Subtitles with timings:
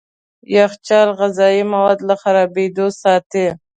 [0.55, 3.45] يخچال غذايي مواد له خرابېدو ساتي.